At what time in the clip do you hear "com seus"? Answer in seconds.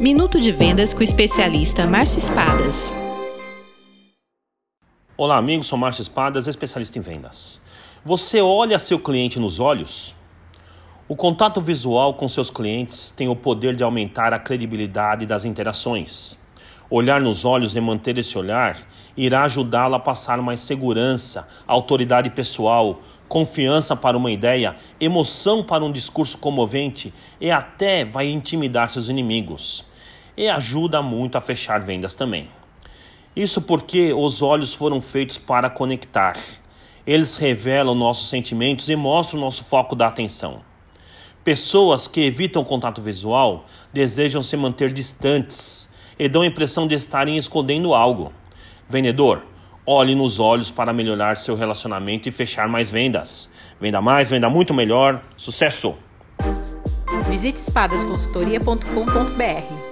12.14-12.48